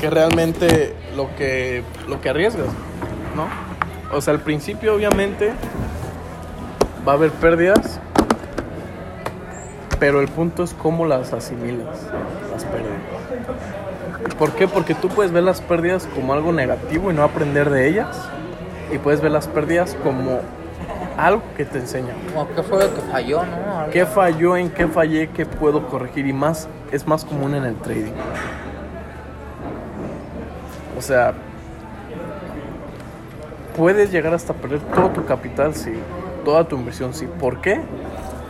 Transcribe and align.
que 0.00 0.10
realmente 0.10 0.94
lo 1.16 1.34
que, 1.36 1.82
lo 2.08 2.20
que 2.20 2.28
arriesgas, 2.30 2.68
¿no? 3.34 3.48
O 4.16 4.20
sea, 4.20 4.34
al 4.34 4.40
principio 4.40 4.94
obviamente 4.94 5.52
va 7.06 7.12
a 7.12 7.14
haber 7.16 7.30
pérdidas, 7.32 8.00
pero 9.98 10.20
el 10.20 10.28
punto 10.28 10.62
es 10.62 10.74
cómo 10.74 11.06
las 11.06 11.32
asimilas, 11.32 11.98
las 12.52 12.64
pérdidas. 12.64 14.34
¿Por 14.38 14.52
qué? 14.52 14.68
Porque 14.68 14.94
tú 14.94 15.08
puedes 15.08 15.32
ver 15.32 15.42
las 15.42 15.60
pérdidas 15.60 16.08
como 16.14 16.32
algo 16.32 16.52
negativo 16.52 17.10
y 17.10 17.14
no 17.14 17.22
aprender 17.22 17.70
de 17.70 17.88
ellas, 17.88 18.16
y 18.92 18.98
puedes 18.98 19.20
ver 19.20 19.32
las 19.32 19.48
pérdidas 19.48 19.96
como 20.02 20.40
algo 21.16 21.42
que 21.56 21.64
te 21.64 21.78
enseña. 21.78 22.14
Como 22.32 22.48
qué 22.54 22.62
fue 22.62 22.84
lo 22.84 22.94
que 22.94 23.00
falló, 23.10 23.42
¿no? 23.44 23.90
¿Qué 23.90 24.04
falló? 24.06 24.56
¿En 24.56 24.70
qué 24.70 24.86
fallé? 24.86 25.28
¿Qué 25.30 25.46
puedo 25.46 25.86
corregir? 25.88 26.26
Y 26.26 26.32
más, 26.32 26.68
es 26.92 27.06
más 27.06 27.24
común 27.24 27.54
en 27.54 27.64
el 27.64 27.74
trading. 27.76 28.12
O 30.96 31.02
sea, 31.02 31.34
puedes 33.76 34.10
llegar 34.10 34.34
hasta 34.34 34.54
perder 34.54 34.80
todo 34.80 35.10
tu 35.10 35.24
capital, 35.24 35.74
sí. 35.74 35.92
Toda 36.44 36.64
tu 36.64 36.76
inversión, 36.76 37.12
sí. 37.12 37.26
¿Por 37.38 37.60
qué? 37.60 37.80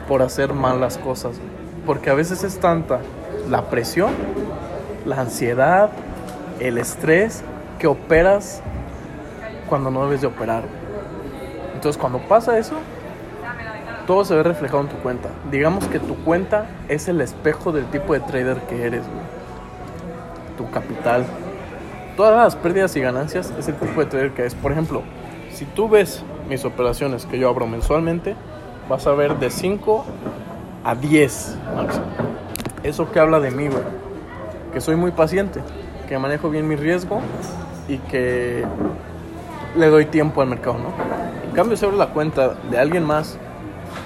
Por 0.07 0.23
hacer 0.23 0.53
mal 0.53 0.81
las 0.81 0.99
cosas. 0.99 1.41
Porque 1.85 2.11
a 2.11 2.15
veces 2.15 2.45
es 2.45 2.59
tanta 2.59 3.01
la 3.49 3.71
presión, 3.71 4.11
la 5.05 5.21
ansiedad, 5.21 5.91
el 6.61 6.79
estrés, 6.79 7.43
que 7.79 7.87
operas 7.87 8.63
cuando 9.69 9.91
no 9.91 10.05
debes 10.05 10.21
de 10.21 10.29
operar. 10.29 10.65
Entonces, 11.75 12.01
cuando 12.01 12.19
pasa 12.21 12.59
eso, 12.59 12.77
todo 14.07 14.25
se 14.25 14.35
ve 14.35 14.43
reflejado 14.43 14.83
en 14.83 14.89
tu 14.89 14.97
cuenta. 14.97 15.29
Digamos 15.51 15.87
que 15.89 15.99
tu 15.99 16.15
cuenta 16.25 16.67
es 16.89 17.09
el 17.09 17.21
espejo 17.21 17.73
del 17.73 17.87
tipo 17.87 18.15
de 18.15 18.21
trader 18.21 18.59
que 18.63 18.87
eres. 18.87 19.03
Tu 20.57 20.71
capital. 20.71 21.27
Todas 22.17 22.35
las 22.35 22.57
pérdidas 22.57 22.97
y 22.97 23.01
ganancias 23.01 23.53
es 23.59 23.69
el 23.69 23.75
tipo 23.75 24.01
de 24.01 24.07
trader 24.07 24.33
que 24.33 24.47
es. 24.47 24.55
Por 24.55 24.73
ejemplo, 24.73 25.03
si 25.53 25.67
tú 25.67 25.87
ves 25.89 26.23
mis 26.49 26.65
operaciones 26.65 27.27
que 27.27 27.39
yo 27.39 27.49
abro 27.49 27.67
mensualmente, 27.67 28.35
vas 28.89 29.07
a 29.07 29.13
ver 29.13 29.39
de 29.39 29.51
5 29.51 30.05
a 30.83 30.95
10 30.95 31.59
máximo. 31.75 32.07
Eso 32.83 33.13
que 33.13 33.21
habla 33.21 33.39
de 33.39 33.51
mí, 33.51 33.69
güey. 33.69 33.83
Que 34.73 34.81
soy 34.81 34.97
muy 34.97 35.11
paciente, 35.11 35.61
que 36.09 36.19
manejo 36.19 36.49
bien 36.49 36.67
mi 36.67 36.77
riesgo 36.77 37.21
y 37.87 37.99
que 37.99 38.65
le 39.77 39.89
doy 39.89 40.07
tiempo 40.07 40.41
al 40.41 40.49
mercado, 40.49 40.79
¿no? 40.79 40.93
En 41.47 41.55
cambio, 41.55 41.77
si 41.77 41.85
abres 41.85 41.99
la 41.99 42.09
cuenta 42.09 42.55
de 42.71 42.79
alguien 42.79 43.05
más 43.05 43.37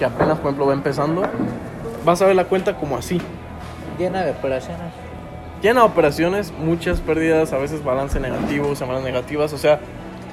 que 0.00 0.04
apenas, 0.04 0.38
por 0.38 0.46
ejemplo, 0.46 0.66
va 0.66 0.72
empezando, 0.72 1.22
vas 2.04 2.20
a 2.22 2.26
ver 2.26 2.34
la 2.34 2.44
cuenta 2.46 2.76
como 2.76 2.96
así. 2.96 3.20
Llena 3.98 4.22
de 4.24 4.32
operaciones. 4.32 5.09
Llena 5.62 5.80
de 5.80 5.86
operaciones, 5.86 6.52
muchas 6.52 7.00
pérdidas, 7.00 7.52
a 7.52 7.58
veces 7.58 7.84
balance 7.84 8.18
negativo, 8.18 8.74
semanas 8.74 9.02
negativas, 9.02 9.52
o 9.52 9.58
sea, 9.58 9.80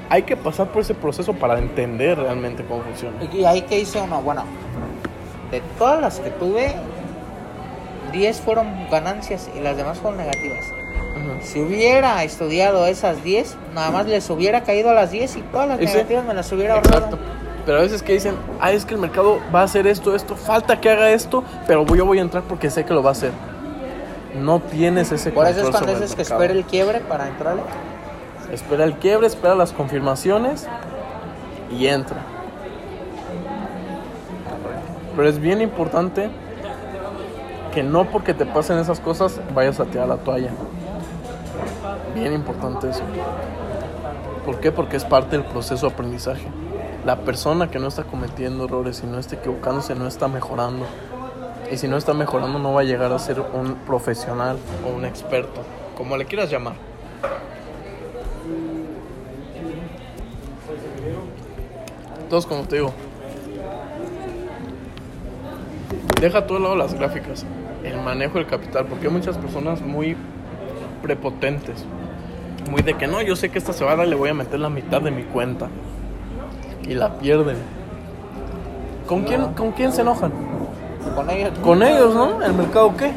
hay 0.08 0.22
que 0.22 0.36
pasar 0.36 0.68
por 0.68 0.80
ese 0.80 0.94
proceso 0.94 1.34
para 1.34 1.58
entender 1.58 2.18
realmente 2.18 2.64
cómo 2.64 2.82
funciona. 2.82 3.16
Y 3.32 3.44
ahí 3.44 3.62
que 3.62 3.78
hice 3.78 4.00
uno, 4.00 4.22
bueno, 4.22 4.44
de 5.50 5.60
todas 5.78 6.00
las 6.00 6.20
que 6.20 6.30
tuve, 6.30 6.74
10 8.12 8.40
fueron 8.40 8.88
ganancias 8.90 9.50
y 9.54 9.60
las 9.60 9.76
demás 9.76 9.98
fueron 9.98 10.18
negativas. 10.18 10.64
Si 11.42 11.60
hubiera 11.60 12.24
estudiado 12.24 12.86
esas 12.86 13.22
10, 13.22 13.56
nada 13.74 13.90
más 13.90 14.06
les 14.06 14.28
hubiera 14.30 14.62
caído 14.62 14.90
a 14.90 14.94
las 14.94 15.10
10 15.10 15.36
y 15.36 15.42
todas 15.42 15.68
las 15.68 15.78
negativas 15.78 16.24
me 16.24 16.32
las 16.32 16.50
hubiera 16.52 16.74
ahorrado. 16.74 17.04
Exacto. 17.04 17.18
Pero 17.66 17.78
a 17.78 17.82
veces 17.82 18.02
que 18.02 18.14
dicen, 18.14 18.34
ah, 18.60 18.72
es 18.72 18.86
que 18.86 18.94
el 18.94 19.00
mercado 19.00 19.40
va 19.54 19.60
a 19.60 19.64
hacer 19.64 19.86
esto, 19.86 20.16
esto, 20.16 20.36
falta 20.36 20.80
que 20.80 20.88
haga 20.88 21.10
esto, 21.10 21.44
pero 21.66 21.84
yo 21.94 22.06
voy 22.06 22.18
a 22.18 22.22
entrar 22.22 22.42
porque 22.44 22.70
sé 22.70 22.84
que 22.86 22.94
lo 22.94 23.02
va 23.02 23.10
a 23.10 23.12
hacer. 23.12 23.32
No 24.34 24.60
tienes 24.60 25.10
ese 25.12 25.30
Por 25.30 25.46
eso 25.46 25.62
es 25.62 25.70
cuando 25.70 25.94
dices 25.94 26.14
que 26.14 26.22
espere 26.22 26.52
el 26.52 26.64
quiebre 26.64 27.00
para 27.00 27.28
entrarle. 27.28 27.62
Espera 28.52 28.84
el 28.84 28.94
quiebre, 28.94 29.26
espera 29.26 29.54
las 29.54 29.72
confirmaciones 29.72 30.66
y 31.70 31.86
entra. 31.86 32.18
Pero 35.16 35.28
es 35.28 35.38
bien 35.40 35.60
importante 35.60 36.30
que 37.74 37.82
no 37.82 38.08
porque 38.08 38.34
te 38.34 38.46
pasen 38.46 38.78
esas 38.78 39.00
cosas 39.00 39.40
vayas 39.54 39.80
a 39.80 39.84
tirar 39.84 40.08
la 40.08 40.16
toalla. 40.16 40.50
Bien 42.14 42.32
importante 42.32 42.90
eso. 42.90 43.02
¿Por 44.44 44.60
qué? 44.60 44.72
Porque 44.72 44.96
es 44.96 45.04
parte 45.04 45.36
del 45.36 45.44
proceso 45.44 45.88
de 45.88 45.92
aprendizaje. 45.92 46.46
La 47.04 47.16
persona 47.16 47.70
que 47.70 47.78
no 47.78 47.88
está 47.88 48.04
cometiendo 48.04 48.64
errores 48.64 49.02
y 49.04 49.06
no 49.06 49.18
está 49.18 49.36
equivocándose 49.36 49.94
no 49.94 50.06
está 50.06 50.28
mejorando. 50.28 50.86
Y 51.70 51.76
si 51.76 51.86
no 51.86 51.96
está 51.96 52.14
mejorando 52.14 52.58
no 52.58 52.72
va 52.72 52.80
a 52.80 52.84
llegar 52.84 53.12
a 53.12 53.18
ser 53.18 53.40
un 53.40 53.74
profesional 53.86 54.58
o 54.86 54.96
un 54.96 55.04
experto, 55.04 55.62
como 55.96 56.16
le 56.16 56.24
quieras 56.24 56.50
llamar. 56.50 56.74
Entonces, 62.22 62.48
como 62.48 62.64
te 62.64 62.76
digo, 62.76 62.92
deja 66.20 66.46
todo 66.46 66.58
de 66.58 66.64
lado 66.64 66.76
las 66.76 66.94
gráficas, 66.94 67.46
el 67.84 67.96
manejo 68.02 68.38
del 68.38 68.46
capital, 68.46 68.86
porque 68.86 69.06
hay 69.06 69.12
muchas 69.12 69.38
personas 69.38 69.80
muy 69.80 70.16
prepotentes, 71.02 71.84
muy 72.70 72.82
de 72.82 72.94
que 72.94 73.06
no, 73.06 73.22
yo 73.22 73.36
sé 73.36 73.50
que 73.50 73.58
esta 73.58 73.72
se 73.72 73.84
va 73.84 73.92
a 73.92 73.96
dar, 73.96 74.08
le 74.08 74.14
voy 74.16 74.28
a 74.28 74.34
meter 74.34 74.60
la 74.60 74.68
mitad 74.68 75.00
de 75.00 75.10
mi 75.10 75.22
cuenta 75.22 75.68
y 76.86 76.94
la 76.94 77.18
pierden. 77.18 77.56
¿Con 79.06 79.24
quién, 79.24 79.54
¿Con 79.54 79.72
quién 79.72 79.92
se 79.92 80.02
enojan? 80.02 80.47
Con 81.14 81.30
ellos. 81.30 81.52
Con 81.62 81.82
ellos, 81.82 82.14
¿no? 82.14 82.42
¿El 82.42 82.54
mercado 82.54 82.96
qué? 82.96 83.12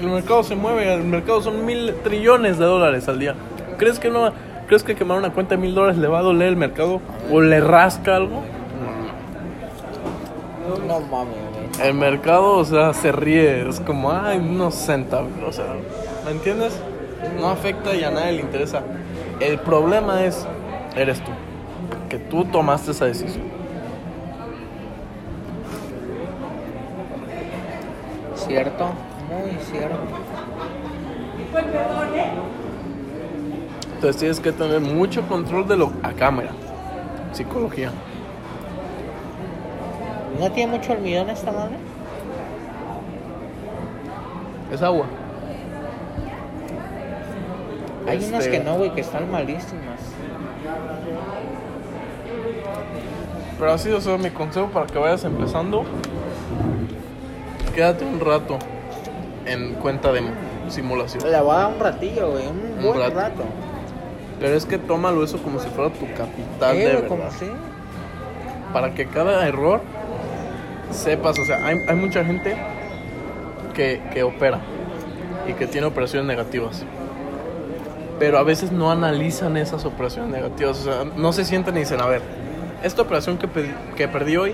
El 0.00 0.08
mercado 0.08 0.42
se 0.42 0.56
mueve, 0.56 0.92
el 0.92 1.04
mercado 1.04 1.40
son 1.40 1.64
mil 1.64 1.94
trillones 2.02 2.58
de 2.58 2.64
dólares 2.64 3.08
al 3.08 3.18
día. 3.18 3.34
¿Crees 3.78 3.98
que 3.98 4.10
no? 4.10 4.32
¿Crees 4.66 4.82
que 4.82 4.94
quemar 4.94 5.18
una 5.18 5.32
cuenta 5.32 5.56
de 5.56 5.60
mil 5.60 5.74
dólares 5.74 5.98
le 5.98 6.08
va 6.08 6.20
a 6.20 6.22
doler 6.22 6.48
el 6.48 6.56
mercado? 6.56 7.00
¿O 7.30 7.40
le 7.40 7.60
rasca 7.60 8.16
algo? 8.16 8.42
No 10.86 11.00
mames, 11.00 11.34
güey. 11.78 11.88
El 11.88 11.94
mercado, 11.94 12.58
o 12.58 12.64
sea, 12.64 12.92
se 12.94 13.12
ríe, 13.12 13.68
es 13.68 13.80
como, 13.80 14.12
ay, 14.12 14.38
unos 14.38 14.74
centavos, 14.74 15.30
o 15.46 15.52
sea, 15.52 15.66
¿me 16.24 16.30
entiendes? 16.30 16.78
No 17.40 17.48
afecta 17.48 17.94
y 17.94 18.04
a 18.04 18.10
nadie 18.10 18.32
le 18.32 18.40
interesa. 18.40 18.82
El 19.40 19.58
problema 19.58 20.24
es, 20.24 20.46
eres 20.96 21.20
tú, 21.20 21.30
que 22.08 22.18
tú 22.18 22.44
tomaste 22.44 22.92
esa 22.92 23.06
decisión. 23.06 23.53
Cierto, 28.54 28.86
muy 29.28 29.58
cierto. 29.64 29.96
Entonces 33.94 34.16
tienes 34.16 34.38
que 34.38 34.52
tener 34.52 34.80
mucho 34.80 35.22
control 35.26 35.66
de 35.66 35.76
lo 35.76 35.90
a 36.04 36.12
cámara, 36.12 36.50
psicología. 37.32 37.90
¿No 40.38 40.52
tiene 40.52 40.76
mucho 40.78 40.92
almidón 40.92 41.30
esta 41.30 41.50
madre? 41.50 41.74
Es 44.72 44.82
agua. 44.82 45.06
Hay 48.06 48.18
unas 48.18 48.44
Este- 48.46 48.50
que 48.58 48.60
no, 48.64 48.76
güey, 48.76 48.94
que 48.94 49.00
están 49.00 49.28
malísimas. 49.32 50.00
Pero 53.58 53.72
así, 53.72 53.90
o 53.90 54.00
sea, 54.00 54.16
mi 54.16 54.30
consejo 54.30 54.68
para 54.68 54.86
que 54.86 54.96
vayas 54.98 55.24
empezando, 55.24 55.84
quédate 57.74 58.04
un 58.04 58.20
rato 58.20 58.58
en 59.46 59.74
cuenta 59.74 60.12
de 60.12 60.22
simulación. 60.68 61.22
Le 61.30 61.40
voy 61.40 61.54
a 61.54 61.58
dar 61.58 61.72
un 61.74 61.80
ratillo, 61.80 62.30
güey, 62.30 62.46
un, 62.46 62.78
Un 62.78 62.82
buen 62.82 62.98
rato. 63.00 63.14
rato. 63.14 63.42
Pero 64.40 64.54
es 64.56 64.66
que 64.66 64.78
tómalo 64.78 65.22
eso 65.24 65.38
como 65.38 65.58
si 65.58 65.68
fuera 65.68 65.90
tu 65.90 66.06
capital 66.14 66.76
de 66.76 66.86
verdad. 66.86 67.08
como 67.08 67.30
si. 67.30 67.46
Para 68.72 68.94
que 68.94 69.06
cada 69.06 69.46
error 69.46 69.80
sepas, 70.90 71.38
o 71.38 71.44
sea, 71.44 71.64
hay, 71.66 71.76
hay 71.88 71.96
mucha 71.96 72.24
gente 72.24 72.56
que, 73.74 74.02
que 74.12 74.22
opera 74.22 74.60
y 75.48 75.52
que 75.52 75.66
tiene 75.66 75.86
operaciones 75.86 76.26
negativas. 76.26 76.84
Pero 78.18 78.38
a 78.38 78.42
veces 78.42 78.72
no 78.72 78.90
analizan 78.90 79.56
esas 79.56 79.84
operaciones 79.84 80.30
negativas, 80.30 80.80
o 80.80 80.84
sea, 80.84 81.04
no 81.16 81.32
se 81.32 81.44
sientan 81.44 81.76
y 81.76 81.80
dicen, 81.80 82.00
a 82.00 82.06
ver, 82.06 82.22
esta 82.84 83.02
operación 83.02 83.38
que, 83.38 83.48
que 83.96 84.08
perdí 84.08 84.36
hoy, 84.36 84.52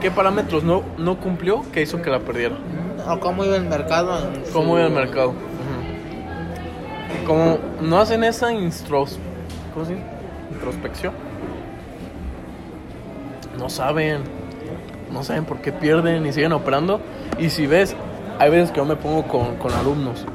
¿qué 0.00 0.10
parámetros 0.10 0.62
no, 0.64 0.82
no 0.98 1.18
cumplió 1.18 1.62
que 1.72 1.82
hizo 1.82 2.00
que 2.02 2.10
la 2.10 2.20
perdiera? 2.20 2.56
O 3.08 3.18
cómo 3.18 3.44
iba 3.44 3.56
el 3.56 3.64
mercado 3.64 4.18
en 4.34 4.44
su- 4.46 4.52
¿Cómo 4.52 4.76
iba 4.78 4.86
el 4.86 4.92
mercado? 4.92 5.32
Como 7.26 7.58
no 7.80 7.98
hacen 7.98 8.24
esa 8.24 8.52
instros, 8.52 9.18
¿cómo 9.72 9.86
se 9.86 9.94
dice? 9.94 10.04
introspección, 10.52 11.12
no 13.58 13.68
saben, 13.70 14.22
no 15.12 15.22
saben 15.22 15.44
por 15.44 15.58
qué 15.58 15.72
pierden 15.72 16.26
y 16.26 16.32
siguen 16.32 16.52
operando. 16.52 17.00
Y 17.38 17.50
si 17.50 17.66
ves, 17.66 17.94
hay 18.38 18.50
veces 18.50 18.70
que 18.70 18.78
yo 18.78 18.84
me 18.84 18.96
pongo 18.96 19.22
con, 19.24 19.56
con 19.56 19.72
alumnos. 19.72 20.26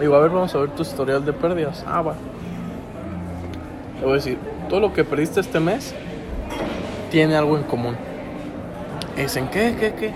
Digo, 0.00 0.14
a 0.14 0.20
ver, 0.20 0.30
vamos 0.30 0.54
a 0.54 0.58
ver 0.58 0.70
tu 0.70 0.82
historial 0.82 1.24
de 1.24 1.32
pérdidas. 1.32 1.84
Ah, 1.86 2.02
va. 2.02 2.14
Le 3.98 4.02
voy 4.04 4.12
a 4.12 4.14
decir, 4.16 4.38
todo 4.68 4.80
lo 4.80 4.92
que 4.92 5.04
perdiste 5.04 5.40
este 5.40 5.60
mes 5.60 5.94
tiene 7.14 7.36
algo 7.36 7.56
en 7.56 7.62
común. 7.62 7.96
Dicen, 9.16 9.46
¿qué, 9.46 9.76
qué, 9.78 9.94
qué? 9.94 10.10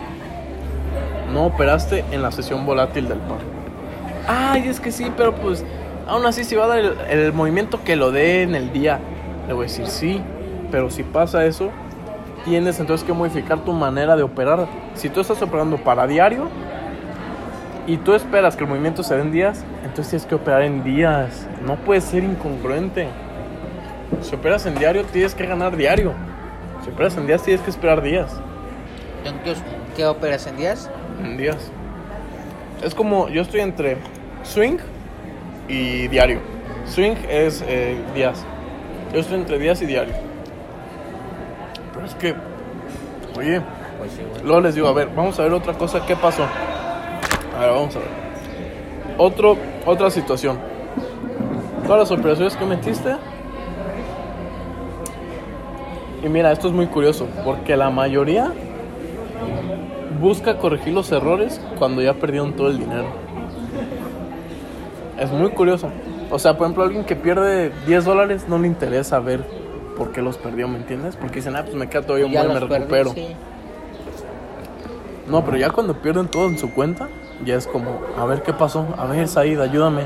No 1.32 1.46
operaste 1.46 2.04
en 2.10 2.22
la 2.22 2.32
sesión 2.32 2.66
volátil 2.66 3.08
del 3.08 3.20
par. 3.20 3.38
Ay, 4.26 4.66
es 4.66 4.80
que 4.80 4.90
sí, 4.90 5.12
pero 5.16 5.32
pues 5.32 5.64
Aún 6.08 6.26
así, 6.26 6.42
si 6.42 6.56
va 6.56 6.64
a 6.64 6.68
dar 6.68 6.78
el, 6.78 6.98
el 7.08 7.32
movimiento 7.32 7.84
que 7.84 7.94
lo 7.94 8.10
dé 8.10 8.42
en 8.42 8.56
el 8.56 8.72
día, 8.72 8.98
le 9.46 9.52
voy 9.52 9.66
a 9.66 9.68
decir 9.68 9.86
sí. 9.86 10.20
Pero 10.72 10.90
si 10.90 11.04
pasa 11.04 11.44
eso, 11.44 11.70
tienes 12.44 12.80
entonces 12.80 13.06
que 13.06 13.12
modificar 13.12 13.58
tu 13.58 13.72
manera 13.72 14.16
de 14.16 14.24
operar. 14.24 14.66
Si 14.94 15.08
tú 15.08 15.20
estás 15.20 15.40
operando 15.40 15.76
para 15.76 16.06
diario 16.08 16.48
y 17.86 17.98
tú 17.98 18.14
esperas 18.14 18.56
que 18.56 18.64
el 18.64 18.70
movimiento 18.70 19.04
se 19.04 19.14
dé 19.14 19.20
en 19.20 19.30
días, 19.30 19.64
entonces 19.84 20.08
tienes 20.08 20.26
que 20.26 20.34
operar 20.34 20.62
en 20.62 20.82
días. 20.82 21.46
No 21.64 21.76
puedes 21.76 22.02
ser 22.02 22.24
incongruente. 22.24 23.06
Si 24.22 24.34
operas 24.34 24.66
en 24.66 24.74
diario, 24.74 25.04
tienes 25.04 25.34
que 25.34 25.46
ganar 25.46 25.76
diario. 25.76 26.14
Si 26.88 26.94
operas 26.94 27.18
en 27.18 27.26
días, 27.26 27.42
tienes 27.42 27.60
que 27.60 27.68
esperar 27.68 28.00
días. 28.00 28.32
Entonces, 29.22 29.62
¿qué 29.94 30.06
operas 30.06 30.46
en 30.46 30.56
días? 30.56 30.90
En 31.22 31.36
días. 31.36 31.70
Es 32.82 32.94
como 32.94 33.28
yo 33.28 33.42
estoy 33.42 33.60
entre 33.60 33.98
swing 34.42 34.78
y 35.68 36.08
diario. 36.08 36.40
Swing 36.86 37.14
es 37.28 37.62
eh, 37.68 38.00
días. 38.14 38.42
Yo 39.12 39.20
estoy 39.20 39.36
entre 39.36 39.58
días 39.58 39.82
y 39.82 39.86
diario. 39.86 40.14
Pero 41.92 42.06
es 42.06 42.14
que, 42.14 42.34
oye, 43.36 43.60
Pues 43.98 44.12
sí, 44.12 44.22
luego 44.42 44.62
les 44.62 44.74
digo, 44.74 44.88
a 44.88 44.94
ver, 44.94 45.10
vamos 45.14 45.38
a 45.38 45.42
ver 45.42 45.52
otra 45.52 45.74
cosa, 45.74 46.06
¿qué 46.06 46.16
pasó? 46.16 46.44
A 46.44 47.60
ver, 47.60 47.70
vamos 47.70 47.94
a 47.96 47.98
ver. 47.98 48.08
Otro, 49.18 49.58
otra 49.84 50.10
situación. 50.10 50.58
Todas 51.84 52.08
las 52.08 52.18
operaciones 52.18 52.56
que 52.56 52.64
metiste. 52.64 53.14
Y 56.22 56.28
mira, 56.28 56.52
esto 56.52 56.68
es 56.68 56.74
muy 56.74 56.86
curioso, 56.86 57.26
porque 57.44 57.76
la 57.76 57.90
mayoría 57.90 58.52
busca 60.20 60.58
corregir 60.58 60.92
los 60.92 61.10
errores 61.12 61.60
cuando 61.78 62.02
ya 62.02 62.14
perdieron 62.14 62.54
todo 62.54 62.68
el 62.68 62.78
dinero. 62.78 63.06
Es 65.18 65.30
muy 65.30 65.50
curioso. 65.50 65.90
O 66.30 66.38
sea, 66.38 66.56
por 66.56 66.66
ejemplo, 66.66 66.84
alguien 66.84 67.04
que 67.04 67.16
pierde 67.16 67.72
10 67.86 68.04
dólares 68.04 68.46
no 68.48 68.58
le 68.58 68.66
interesa 68.66 69.18
ver 69.20 69.42
por 69.96 70.12
qué 70.12 70.20
los 70.22 70.36
perdió, 70.36 70.68
¿me 70.68 70.78
entiendes? 70.78 71.16
Porque 71.16 71.36
dicen, 71.36 71.56
ah, 71.56 71.62
pues 71.62 71.74
me 71.74 71.88
queda 71.88 72.02
todavía 72.02 72.26
un 72.26 72.32
buen, 72.32 72.48
me 72.48 72.54
perdí, 72.54 72.74
recupero. 72.74 73.10
sí. 73.14 73.28
No, 75.28 75.44
pero 75.44 75.58
ya 75.58 75.70
cuando 75.70 75.94
pierden 75.94 76.28
todo 76.28 76.46
en 76.46 76.56
su 76.56 76.72
cuenta, 76.72 77.08
ya 77.44 77.54
es 77.56 77.66
como, 77.66 78.00
a 78.16 78.24
ver 78.24 78.42
qué 78.42 78.54
pasó, 78.54 78.86
a 78.96 79.04
ver, 79.06 79.28
Said, 79.28 79.60
ayúdame. 79.60 80.02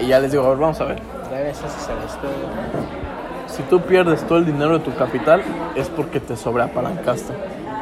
Y 0.00 0.06
ya 0.06 0.20
les 0.20 0.30
digo, 0.30 0.44
a 0.44 0.50
ver, 0.50 0.58
vamos 0.58 0.80
a 0.80 0.84
ver. 0.84 1.02
Hacer 1.24 1.46
esto. 1.46 1.66
Si 3.56 3.62
tú 3.64 3.80
pierdes 3.80 4.26
todo 4.26 4.38
el 4.38 4.46
dinero 4.46 4.78
de 4.78 4.84
tu 4.84 4.94
capital, 4.96 5.42
es 5.76 5.88
porque 5.88 6.20
te 6.20 6.36
sobreapalancaste. 6.36 7.32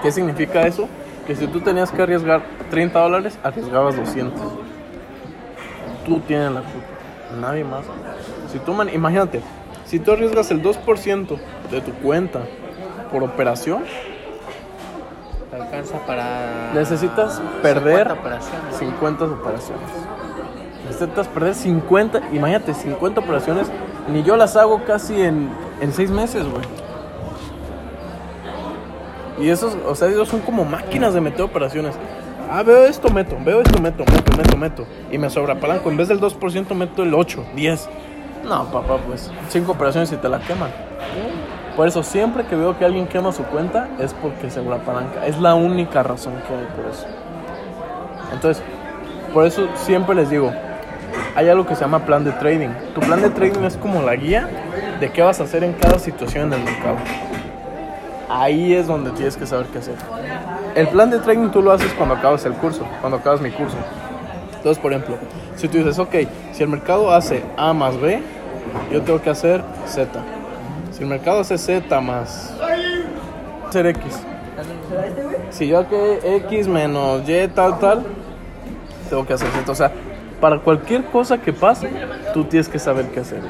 ¿Qué 0.02 0.10
significa 0.12 0.62
eso? 0.66 0.88
Que 1.26 1.34
si 1.36 1.46
tú 1.46 1.60
tenías 1.60 1.90
que 1.90 2.02
arriesgar 2.02 2.42
30 2.70 2.98
dólares, 2.98 3.38
arriesgabas 3.42 3.96
200. 3.96 4.40
Tú 6.04 6.18
tienes 6.20 6.50
la 6.52 6.60
culpa, 6.60 6.86
nadie 7.40 7.64
más. 7.64 7.84
Si 8.50 8.58
tú, 8.58 8.74
man- 8.74 8.90
imagínate, 8.92 9.40
si 9.86 9.98
tú 9.98 10.12
arriesgas 10.12 10.50
el 10.50 10.62
2% 10.62 11.38
de 11.70 11.80
tu 11.80 11.92
cuenta 11.94 12.40
por 13.10 13.22
operación, 13.22 13.84
Te 15.50 15.56
alcanza 15.56 15.98
para. 16.06 16.72
Necesitas 16.74 17.40
perder 17.62 18.08
50 18.08 18.20
operaciones. 18.20 18.76
50 18.78 19.24
operaciones. 19.26 19.88
Necesitas 20.86 21.28
perder 21.28 21.54
50, 21.54 22.20
imagínate, 22.32 22.72
50 22.74 23.20
operaciones. 23.20 23.70
Ni 24.08 24.22
yo 24.22 24.36
las 24.36 24.56
hago 24.56 24.84
casi 24.84 25.20
en, 25.20 25.50
en 25.80 25.92
6 25.92 26.10
meses, 26.10 26.44
güey. 26.48 26.64
Y 29.38 29.48
esos, 29.48 29.76
o 29.86 29.94
sea, 29.94 30.08
ellos 30.08 30.28
son 30.28 30.40
como 30.40 30.64
máquinas 30.64 31.14
de 31.14 31.20
meter 31.20 31.42
operaciones. 31.42 31.94
Ah, 32.50 32.62
veo 32.62 32.84
esto, 32.84 33.08
meto, 33.10 33.36
veo 33.44 33.60
esto, 33.60 33.80
meto, 33.80 34.04
meto, 34.04 34.36
meto, 34.36 34.56
meto. 34.56 34.86
Y 35.10 35.18
me 35.18 35.30
sobreapalanco. 35.30 35.90
En 35.90 35.96
vez 35.96 36.08
del 36.08 36.20
2%, 36.20 36.74
meto 36.74 37.02
el 37.02 37.14
8, 37.14 37.44
10. 37.56 37.88
No, 38.44 38.64
papá, 38.66 38.98
pues 39.06 39.30
5 39.48 39.72
operaciones 39.72 40.12
y 40.12 40.16
te 40.16 40.28
la 40.28 40.40
queman. 40.40 40.70
Por 41.76 41.88
eso, 41.88 42.02
siempre 42.02 42.44
que 42.44 42.54
veo 42.54 42.76
que 42.78 42.84
alguien 42.84 43.06
quema 43.06 43.32
su 43.32 43.44
cuenta, 43.44 43.88
es 43.98 44.12
porque 44.14 44.50
se 44.50 44.60
palanca. 44.60 45.26
Es 45.26 45.40
la 45.40 45.54
única 45.54 46.02
razón 46.02 46.34
que 46.46 46.54
hay 46.54 46.66
por 46.76 46.92
eso. 46.92 47.06
Entonces, 48.32 48.62
por 49.32 49.46
eso 49.46 49.66
siempre 49.76 50.14
les 50.14 50.28
digo, 50.28 50.52
hay 51.34 51.48
algo 51.48 51.66
que 51.66 51.74
se 51.74 51.82
llama 51.82 52.04
plan 52.04 52.24
de 52.24 52.32
trading. 52.32 52.70
Tu 52.94 53.00
plan 53.00 53.20
de 53.22 53.30
trading 53.30 53.64
es 53.64 53.76
como 53.76 54.02
la 54.02 54.16
guía 54.16 54.48
de 55.00 55.10
qué 55.10 55.22
vas 55.22 55.40
a 55.40 55.44
hacer 55.44 55.64
en 55.64 55.72
cada 55.72 55.98
situación 55.98 56.52
en 56.52 56.60
el 56.60 56.64
mercado. 56.64 56.96
Ahí 58.28 58.74
es 58.74 58.86
donde 58.86 59.10
tienes 59.10 59.36
que 59.36 59.46
saber 59.46 59.66
qué 59.66 59.78
hacer. 59.78 59.94
El 60.74 60.88
plan 60.88 61.10
de 61.10 61.18
trading 61.18 61.50
tú 61.50 61.62
lo 61.62 61.72
haces 61.72 61.92
cuando 61.94 62.14
acabas 62.14 62.44
el 62.44 62.54
curso, 62.54 62.86
cuando 63.00 63.18
acabas 63.18 63.40
mi 63.40 63.50
curso. 63.50 63.76
Entonces, 64.56 64.80
por 64.80 64.92
ejemplo, 64.92 65.16
si 65.56 65.68
tú 65.68 65.78
dices, 65.78 65.98
ok, 65.98 66.14
si 66.52 66.62
el 66.62 66.68
mercado 66.68 67.12
hace 67.12 67.42
A 67.56 67.72
más 67.72 68.00
B, 68.00 68.22
yo 68.90 69.02
tengo 69.02 69.20
que 69.20 69.30
hacer 69.30 69.62
Z. 69.86 70.08
Si 70.92 71.02
el 71.02 71.08
mercado 71.08 71.40
hace 71.40 71.58
Z 71.58 72.00
más 72.00 72.54
hacer 73.68 73.86
X. 73.86 74.20
Si 75.50 75.66
yo 75.66 75.88
que 75.88 76.36
X 76.46 76.68
menos 76.68 77.28
Y 77.28 77.48
tal 77.48 77.78
tal, 77.78 78.04
tengo 79.10 79.26
que 79.26 79.32
hacer 79.32 79.48
Z. 79.48 79.72
O 79.72 79.74
sea, 79.74 79.90
para 80.42 80.58
cualquier 80.58 81.04
cosa 81.04 81.38
que 81.38 81.52
pase, 81.52 81.88
tú 82.34 82.42
tienes 82.42 82.68
que 82.68 82.80
saber 82.80 83.06
qué 83.12 83.20
hacer. 83.20 83.40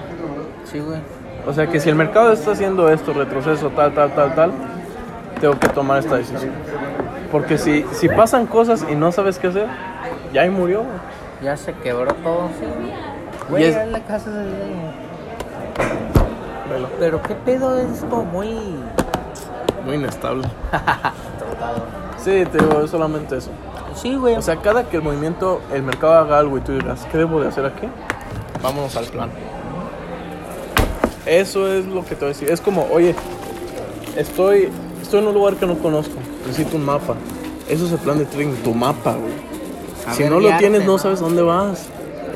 Sí, 0.70 0.78
güey. 0.78 0.98
O 1.46 1.52
sea 1.54 1.66
que 1.66 1.80
si 1.80 1.88
el 1.88 1.94
mercado 1.96 2.32
está 2.32 2.52
haciendo 2.52 2.90
esto, 2.90 3.14
retroceso, 3.14 3.70
tal, 3.70 3.94
tal, 3.94 4.14
tal, 4.14 4.34
tal, 4.34 4.52
tengo 5.40 5.58
que 5.58 5.68
tomar 5.70 6.00
esta 6.00 6.16
decisión. 6.16 6.52
Porque 7.32 7.56
si, 7.56 7.86
si 7.92 8.10
pasan 8.10 8.44
cosas 8.46 8.84
y 8.90 8.94
no 8.94 9.10
sabes 9.10 9.38
qué 9.38 9.46
hacer, 9.46 9.66
ya 10.34 10.42
ahí 10.42 10.50
murió. 10.50 10.80
güey. 10.80 10.92
Ya 11.42 11.56
se 11.56 11.72
quebró 11.72 12.12
todo, 12.12 12.48
sí. 12.60 12.66
Güey, 13.48 13.62
Y 13.62 13.66
es- 13.68 13.88
la 13.90 14.00
casa 14.00 14.30
de... 14.30 14.44
Velo. 16.70 16.88
Pero 16.98 17.22
qué 17.22 17.34
pedo 17.34 17.78
es 17.78 17.86
esto 18.02 18.22
muy... 18.22 18.76
Muy 19.86 19.96
inestable. 19.96 20.46
Sí, 22.22 22.44
te 22.50 22.58
digo, 22.58 22.82
es 22.82 22.90
solamente 22.90 23.36
eso. 23.36 23.50
Sí, 23.94 24.14
güey. 24.14 24.36
O 24.36 24.42
sea, 24.42 24.56
cada 24.56 24.84
que 24.88 24.96
el 24.96 25.02
movimiento, 25.02 25.60
el 25.72 25.82
mercado 25.82 26.14
haga 26.14 26.38
algo 26.38 26.58
y 26.58 26.60
tú 26.60 26.72
digas, 26.72 27.06
¿qué 27.10 27.18
debo 27.18 27.40
de 27.40 27.48
hacer 27.48 27.66
aquí? 27.66 27.88
Vámonos 28.62 28.96
al 28.96 29.06
plan. 29.06 29.30
Eso 31.26 31.72
es 31.72 31.86
lo 31.86 32.04
que 32.04 32.14
te 32.14 32.24
voy 32.24 32.26
a 32.26 32.28
decir. 32.28 32.50
Es 32.50 32.60
como, 32.60 32.86
oye, 32.90 33.14
estoy, 34.16 34.70
estoy 35.00 35.20
en 35.20 35.28
un 35.28 35.34
lugar 35.34 35.56
que 35.56 35.66
no 35.66 35.78
conozco. 35.78 36.14
Necesito 36.46 36.76
un 36.76 36.84
mapa. 36.84 37.14
Eso 37.68 37.86
es 37.86 37.92
el 37.92 37.98
plan 37.98 38.18
de 38.18 38.24
trading, 38.24 38.54
tu 38.62 38.74
mapa, 38.74 39.14
güey. 39.14 39.32
A 40.06 40.14
Si 40.14 40.24
no 40.24 40.40
lo 40.40 40.56
tienes, 40.58 40.84
no 40.84 40.92
¿no? 40.92 40.98
sabes 40.98 41.20
dónde 41.20 41.42
vas. 41.42 41.86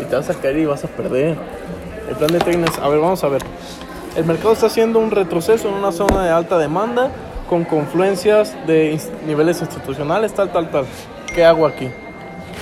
Y 0.00 0.04
te 0.04 0.16
vas 0.16 0.28
a 0.30 0.34
caer 0.34 0.58
y 0.58 0.66
vas 0.66 0.84
a 0.84 0.88
perder. 0.88 1.36
El 2.08 2.16
plan 2.16 2.30
de 2.30 2.38
trading 2.38 2.64
es, 2.64 2.78
a 2.78 2.88
ver, 2.88 3.00
vamos 3.00 3.22
a 3.24 3.28
ver. 3.28 3.42
El 4.16 4.24
mercado 4.24 4.52
está 4.52 4.66
haciendo 4.66 4.98
un 4.98 5.10
retroceso 5.10 5.68
en 5.68 5.74
una 5.74 5.92
zona 5.92 6.24
de 6.24 6.30
alta 6.30 6.58
demanda 6.58 7.10
con 7.48 7.64
confluencias 7.64 8.54
de 8.66 8.98
niveles 9.26 9.60
institucionales, 9.60 10.34
tal, 10.34 10.50
tal, 10.50 10.70
tal. 10.70 10.84
¿Qué 11.34 11.44
hago 11.44 11.66
aquí? 11.66 11.88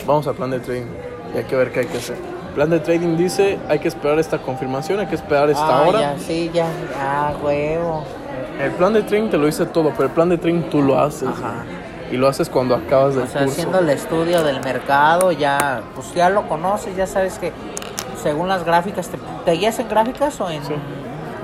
Vamos 0.07 0.27
al 0.27 0.35
plan 0.35 0.51
de 0.51 0.61
trading 0.61 0.87
y 1.35 1.39
hay 1.39 1.45
que 1.45 1.57
ver 1.57 1.73
qué 1.73 1.81
hay 1.81 1.87
que 1.87 1.99
hacer. 1.99 2.17
El 2.49 2.55
plan 2.55 2.71
de 2.71 2.81
trading 2.81 3.17
dice, 3.17 3.59
hay 3.69 3.79
que 3.79 3.89
esperar 3.89 4.19
esta 4.19 4.39
confirmación, 4.39 5.01
hay 5.01 5.07
que 5.07 5.15
esperar 5.17 5.51
esta 5.51 5.79
ah, 5.79 5.83
hora. 5.89 6.01
ya, 6.01 6.19
sí, 6.19 6.51
ya. 6.53 6.67
Ah, 7.01 7.33
huevo. 7.43 8.05
El 8.61 8.71
plan 8.73 8.93
de 8.93 9.03
trading 9.03 9.31
te 9.31 9.39
lo 9.39 9.47
dice 9.47 9.67
todo, 9.67 9.91
pero 9.91 10.05
el 10.05 10.11
plan 10.11 10.29
de 10.29 10.39
trading 10.39 10.63
tú 10.71 10.83
lo 10.83 10.99
haces. 11.01 11.29
Ajá. 11.29 11.65
Y 12.13 12.17
lo 12.17 12.29
haces 12.29 12.49
cuando 12.49 12.77
acabas 12.77 13.15
del 13.15 13.25
O 13.25 13.27
sea, 13.27 13.41
curso. 13.41 13.53
haciendo 13.55 13.79
el 13.81 13.91
estudio 13.91 14.45
del 14.45 14.61
mercado, 14.61 15.33
ya, 15.33 15.83
pues 15.95 16.13
ya 16.15 16.29
lo 16.31 16.47
conoces, 16.49 16.95
ya 16.97 17.07
sabes 17.07 17.39
que 17.39 17.53
según 18.23 18.49
las 18.49 18.65
gráficas, 18.65 19.09
¿te, 19.09 19.19
te 19.45 19.51
guías 19.53 19.79
en 19.81 19.89
gráficas 19.89 20.41
o 20.41 20.49
en 20.51 20.63
Sí. 20.65 20.75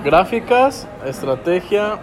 Gráficas, 0.05 0.87
estrategia. 1.05 1.99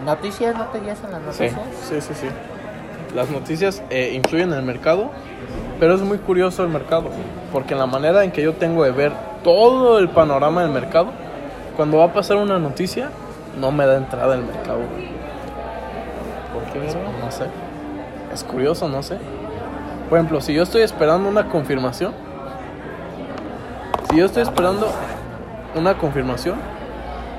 Noticias? 0.00 0.56
¿No 0.56 0.64
te 0.66 0.80
guías 0.80 0.98
en 1.04 1.10
las 1.12 1.36
Sí, 1.36 1.44
noticias? 1.44 1.62
sí, 1.82 2.00
sí, 2.00 2.14
sí. 2.14 2.26
Las 3.14 3.30
noticias 3.30 3.82
eh, 3.90 4.12
influyen 4.14 4.52
en 4.52 4.58
el 4.58 4.64
mercado, 4.64 5.10
pero 5.78 5.94
es 5.94 6.00
muy 6.00 6.18
curioso 6.18 6.62
el 6.62 6.68
mercado, 6.68 7.04
porque 7.52 7.74
en 7.74 7.80
la 7.80 7.86
manera 7.86 8.24
en 8.24 8.32
que 8.32 8.42
yo 8.42 8.54
tengo 8.54 8.82
de 8.84 8.90
ver 8.90 9.12
todo 9.44 9.98
el 9.98 10.08
panorama 10.08 10.62
del 10.62 10.70
mercado, 10.72 11.08
cuando 11.76 11.98
va 11.98 12.04
a 12.06 12.12
pasar 12.12 12.36
una 12.38 12.58
noticia, 12.58 13.10
no 13.60 13.70
me 13.70 13.86
da 13.86 13.96
entrada 13.96 14.34
el 14.34 14.42
mercado. 14.42 14.80
¿Por 16.52 16.62
qué? 16.72 16.78
No 17.24 17.30
sé. 17.30 17.44
Es 18.32 18.42
curioso, 18.42 18.88
no 18.88 19.02
sé. 19.02 19.18
Por 20.08 20.18
ejemplo, 20.18 20.40
si 20.40 20.54
yo 20.54 20.62
estoy 20.64 20.82
esperando 20.82 21.28
una 21.28 21.48
confirmación, 21.48 22.12
si 24.10 24.16
yo 24.18 24.26
estoy 24.26 24.42
esperando 24.42 24.88
una 25.74 25.94
confirmación 25.98 26.56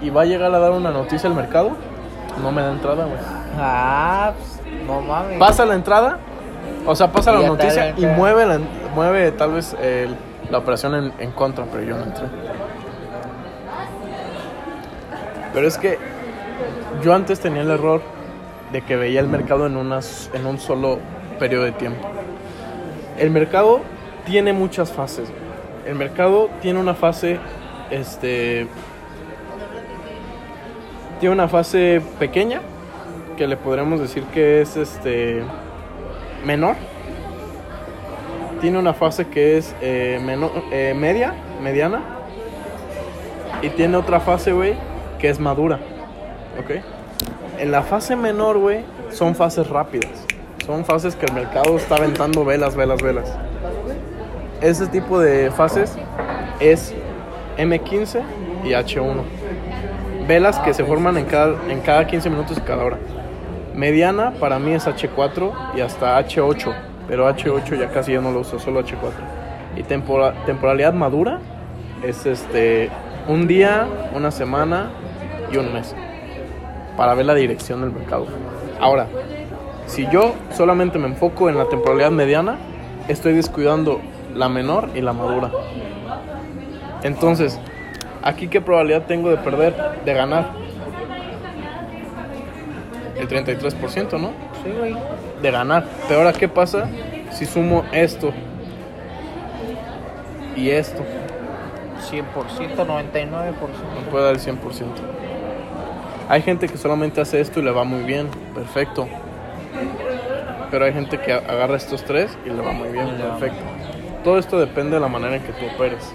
y 0.02 0.10
va 0.10 0.22
a 0.22 0.26
llegar 0.26 0.54
a 0.54 0.60
dar 0.60 0.72
una 0.72 0.92
noticia 0.92 1.30
al 1.30 1.36
mercado, 1.36 1.72
no 2.42 2.52
me 2.52 2.62
da 2.62 2.72
entrada, 2.72 3.06
güey. 3.06 3.18
Ah, 3.60 4.34
pues, 4.38 4.62
no 4.86 5.02
mames. 5.02 5.38
Pasa 5.40 5.66
la 5.66 5.76
entrada, 5.76 6.20
o 6.86 6.96
sea, 6.96 7.12
pasa 7.12 7.34
Y 7.34 7.42
la 7.42 7.48
noticia 7.48 7.94
y 7.98 8.06
mueve, 8.06 8.46
la- 8.46 8.60
mueve 8.94 9.32
tal 9.32 9.54
vez 9.54 9.74
el- 9.82 10.16
la 10.50 10.58
operación 10.60 10.94
en, 10.96 11.14
en 11.20 11.32
contra, 11.32 11.66
pero 11.66 11.84
yo 11.84 11.98
no 11.98 12.04
entré. 12.04 12.26
Pero 15.54 15.68
es 15.68 15.78
que 15.78 15.98
yo 17.02 17.14
antes 17.14 17.40
tenía 17.40 17.62
el 17.62 17.72
error 17.72 18.02
de 18.72 18.82
que 18.82 18.96
veía 18.96 19.20
el 19.22 19.28
mercado 19.28 19.66
en, 19.68 19.78
unas, 19.78 20.30
en 20.34 20.46
un 20.46 20.60
solo 20.60 21.00
periodo 21.40 21.64
de 21.64 21.72
tiempo. 21.72 22.08
El 23.18 23.32
mercado 23.32 23.80
tiene 24.26 24.54
muchas 24.54 24.92
fases. 24.92 25.30
el 25.86 25.94
mercado 25.96 26.50
tiene 26.62 26.80
una 26.80 26.96
fase, 26.96 27.38
este, 27.92 28.68
tiene 31.26 31.34
una 31.34 31.48
fase 31.48 32.04
pequeña 32.20 32.62
que 33.36 33.48
le 33.48 33.58
podremos 33.58 34.00
decir 34.00 34.22
que 34.26 34.62
es, 34.62 34.78
este, 34.78 35.42
menor. 36.46 36.76
Tiene 38.62 38.78
una 38.78 38.94
fase 38.94 39.26
que 39.26 39.58
es 39.58 39.74
eh, 39.82 40.20
menor- 40.24 40.52
eh, 40.72 40.94
media, 40.96 41.34
mediana. 41.64 42.00
Y 43.64 43.70
tiene 43.70 43.98
otra 43.98 44.20
fase, 44.20 44.52
güey, 44.54 44.76
que 45.18 45.30
es 45.30 45.40
madura. 45.40 45.80
¿Ok? 46.60 46.76
En 47.58 47.72
la 47.72 47.82
fase 47.82 48.16
menor, 48.16 48.60
güey, 48.60 48.82
son 49.10 49.34
fases 49.34 49.68
rápidas. 49.68 50.12
Son 50.64 50.86
fases 50.86 51.16
que 51.16 51.26
el 51.26 51.34
mercado 51.34 51.76
está 51.76 51.96
aventando 51.96 52.46
velas, 52.46 52.76
velas, 52.76 53.02
velas. 53.02 53.34
Ese 54.62 54.86
tipo 54.86 55.20
de 55.20 55.50
fases 55.50 55.98
es 56.60 56.94
M15 57.58 58.22
y 58.64 58.74
H1. 58.74 59.24
Velas 60.28 60.58
que 60.60 60.74
se 60.74 60.84
forman 60.84 61.18
en 61.18 61.26
cada, 61.26 61.56
en 61.70 61.82
cada 61.82 62.08
15 62.08 62.30
minutos 62.30 62.58
y 62.58 62.62
cada 62.62 62.84
hora. 62.84 62.98
Mediana 63.76 64.32
para 64.40 64.58
mí 64.60 64.72
es 64.74 64.88
H4 64.88 65.52
y 65.76 65.82
hasta 65.82 66.18
H8, 66.20 66.74
pero 67.08 67.30
H8 67.30 67.78
ya 67.78 67.90
casi 67.90 68.14
ya 68.14 68.22
no 68.22 68.32
lo 68.32 68.40
uso, 68.40 68.58
solo 68.58 68.80
H4. 68.82 68.96
Y 69.76 69.84
tempora- 69.84 70.34
temporalidad 70.46 70.94
madura 70.94 71.40
es 72.02 72.26
este 72.26 72.90
un 73.28 73.48
día, 73.48 73.86
una 74.16 74.32
semana 74.32 74.90
y 75.52 75.58
un 75.58 75.74
mes 75.74 75.94
para 76.96 77.14
ver 77.14 77.26
la 77.26 77.34
dirección 77.36 77.82
del 77.82 77.92
mercado. 77.92 78.26
Ahora, 78.80 79.08
si 79.86 80.08
yo 80.10 80.34
solamente 80.56 80.98
me 80.98 81.08
enfoco 81.08 81.50
en 81.50 81.58
la 81.58 81.66
temporalidad 81.66 82.12
mediana, 82.12 82.56
estoy 83.10 83.34
descuidando 83.34 84.00
la 84.34 84.48
menor 84.50 84.90
y 84.96 85.02
la 85.02 85.14
madura. 85.14 85.52
Entonces, 87.04 87.60
aquí 88.26 88.48
qué 88.50 88.60
probabilidad 88.60 89.04
tengo 89.04 89.30
de 89.30 89.38
perder, 89.38 89.74
de 90.04 90.14
ganar? 90.14 90.52
El 93.16 93.30
33%, 93.30 94.20
¿no? 94.20 94.32
Sí, 94.64 94.72
güey. 94.78 94.96
De 95.42 95.52
ganar. 95.52 95.86
Pero 96.08 96.20
ahora, 96.20 96.34
¿qué 96.34 96.50
pasa 96.50 96.90
si 97.32 97.46
sumo 97.46 97.86
esto 97.94 98.34
y 100.58 100.70
esto? 100.70 101.06
100%, 102.12 102.76
99%. 102.76 103.54
Me 103.96 104.12
puede 104.12 104.26
dar 104.26 104.34
el 104.34 104.42
100%. 104.42 104.60
Hay 106.28 106.42
gente 106.42 106.68
que 106.68 106.78
solamente 106.78 107.22
hace 107.22 107.40
esto 107.40 107.60
y 107.60 107.64
le 107.64 107.72
va 107.72 107.84
muy 107.84 108.04
bien, 108.04 108.28
perfecto. 108.54 109.08
Pero 110.72 110.86
hay 110.86 110.94
gente 110.94 111.20
que 111.20 111.32
agarra 111.32 111.78
estos 111.78 112.04
tres 112.04 112.38
y 112.46 112.50
le 112.50 112.62
va 112.62 112.72
muy 112.72 112.90
bien, 112.90 113.08
perfecto. 113.18 113.64
Todo 114.24 114.40
esto 114.40 114.60
depende 114.60 114.96
de 114.96 115.02
la 115.02 115.08
manera 115.08 115.36
en 115.36 115.44
que 115.44 115.54
tú 115.54 115.66
operes. 115.74 116.12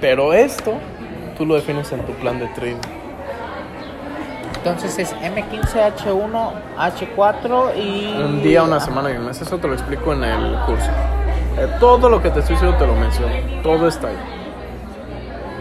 Pero 0.00 0.32
esto 0.32 0.74
tú 1.38 1.46
lo 1.46 1.54
defines 1.54 1.90
en 1.92 2.00
tu 2.04 2.12
plan 2.14 2.38
de 2.38 2.46
trading. 2.48 2.76
Entonces 4.56 4.98
es 4.98 5.14
M15H1, 5.16 6.50
H4 6.76 7.76
y... 7.76 8.20
Un 8.22 8.42
día, 8.42 8.64
una 8.64 8.80
semana 8.80 9.10
y 9.12 9.16
un 9.16 9.26
mes. 9.26 9.40
Eso 9.40 9.56
te 9.58 9.68
lo 9.68 9.74
explico 9.74 10.12
en 10.12 10.24
el 10.24 10.58
curso. 10.66 10.90
Eh, 11.56 11.68
todo 11.78 12.08
lo 12.10 12.20
que 12.20 12.30
te 12.30 12.40
estoy 12.40 12.56
diciendo 12.56 12.76
te 12.76 12.86
lo 12.86 12.94
menciono. 12.94 13.32
Todo 13.62 13.88
está 13.88 14.08
ahí. 14.08 14.16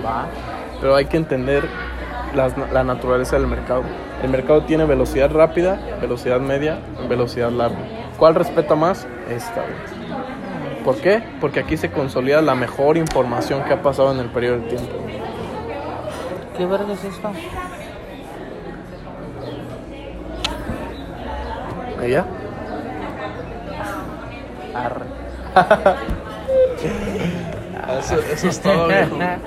Va. 0.05 0.25
pero 0.79 0.95
hay 0.95 1.05
que 1.05 1.17
entender 1.17 1.67
las- 2.35 2.55
la 2.71 2.83
naturaleza 2.83 3.35
del 3.37 3.47
mercado. 3.47 3.81
El 4.23 4.29
mercado 4.29 4.61
tiene 4.63 4.85
velocidad 4.85 5.31
rápida, 5.31 5.79
velocidad 5.99 6.39
media, 6.39 6.77
velocidad 7.09 7.49
larga. 7.51 7.77
¿Cuál 8.17 8.35
respeta 8.35 8.75
más? 8.75 9.07
Esta. 9.29 9.63
¿Por 10.85 10.95
qué? 10.97 11.23
Porque 11.41 11.59
aquí 11.61 11.77
se 11.77 11.89
consolida 11.91 12.41
la 12.43 12.53
mejor 12.55 12.95
información 12.97 13.63
que 13.63 13.73
ha 13.73 13.81
pasado 13.81 14.11
en 14.11 14.19
el 14.19 14.27
periodo 14.29 14.59
de 14.59 14.67
tiempo. 14.69 14.93
¿Qué 16.57 16.65
verga 16.65 16.91
es 16.93 17.03
esto? 17.03 17.31
¿Y 22.03 22.09
ya? 22.09 22.25
Arre. 24.73 25.05
Eso, 27.99 28.15
eso 28.15 28.47
es 28.47 28.59
todo, 28.59 28.87
viejo. 28.87 29.17
Ya. 29.17 29.39